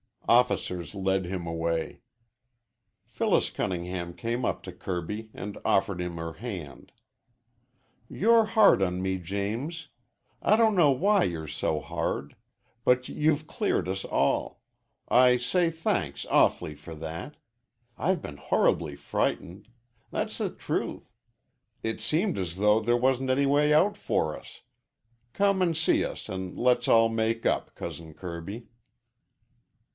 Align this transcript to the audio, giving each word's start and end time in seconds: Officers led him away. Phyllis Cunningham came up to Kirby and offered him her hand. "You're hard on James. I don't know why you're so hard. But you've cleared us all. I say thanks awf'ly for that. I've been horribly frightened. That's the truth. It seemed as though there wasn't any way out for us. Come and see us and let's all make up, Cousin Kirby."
Officers 0.27 0.95
led 0.95 1.25
him 1.25 1.45
away. 1.45 2.01
Phyllis 3.03 3.49
Cunningham 3.49 4.13
came 4.13 4.45
up 4.45 4.63
to 4.63 4.71
Kirby 4.71 5.29
and 5.33 5.57
offered 5.65 5.99
him 5.99 6.15
her 6.15 6.33
hand. 6.33 6.93
"You're 8.09 8.45
hard 8.45 8.81
on 8.81 9.03
James. 9.23 9.89
I 10.41 10.55
don't 10.55 10.73
know 10.73 10.89
why 10.89 11.25
you're 11.25 11.49
so 11.49 11.81
hard. 11.81 12.37
But 12.85 13.09
you've 13.09 13.45
cleared 13.45 13.89
us 13.89 14.05
all. 14.05 14.61
I 15.07 15.35
say 15.37 15.69
thanks 15.69 16.25
awf'ly 16.31 16.75
for 16.75 16.95
that. 16.95 17.35
I've 17.97 18.21
been 18.21 18.37
horribly 18.37 18.95
frightened. 18.95 19.67
That's 20.11 20.37
the 20.37 20.49
truth. 20.49 21.13
It 21.83 21.99
seemed 21.99 22.37
as 22.37 22.55
though 22.55 22.79
there 22.79 22.97
wasn't 22.97 23.29
any 23.29 23.45
way 23.45 23.73
out 23.73 23.97
for 23.97 24.35
us. 24.39 24.61
Come 25.33 25.61
and 25.61 25.75
see 25.75 26.05
us 26.05 26.29
and 26.29 26.57
let's 26.57 26.87
all 26.87 27.09
make 27.09 27.45
up, 27.45 27.75
Cousin 27.75 28.13
Kirby." 28.15 28.67